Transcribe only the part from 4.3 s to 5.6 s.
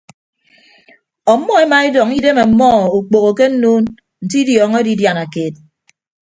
idiọñọ edidiana keet.